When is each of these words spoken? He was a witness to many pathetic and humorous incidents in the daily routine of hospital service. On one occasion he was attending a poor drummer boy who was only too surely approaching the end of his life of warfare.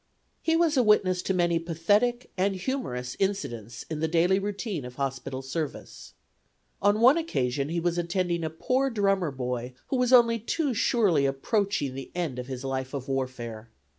He 0.41 0.55
was 0.55 0.77
a 0.77 0.81
witness 0.81 1.21
to 1.21 1.31
many 1.35 1.59
pathetic 1.59 2.31
and 2.35 2.55
humorous 2.55 3.15
incidents 3.19 3.83
in 3.87 3.99
the 3.99 4.07
daily 4.07 4.39
routine 4.39 4.83
of 4.83 4.95
hospital 4.95 5.43
service. 5.43 6.15
On 6.81 7.01
one 7.01 7.17
occasion 7.19 7.69
he 7.69 7.79
was 7.79 7.99
attending 7.99 8.43
a 8.43 8.49
poor 8.49 8.89
drummer 8.89 9.29
boy 9.29 9.75
who 9.89 9.97
was 9.97 10.11
only 10.11 10.39
too 10.39 10.73
surely 10.73 11.27
approaching 11.27 11.93
the 11.93 12.09
end 12.15 12.39
of 12.39 12.47
his 12.47 12.63
life 12.63 12.95
of 12.95 13.07
warfare. 13.07 13.69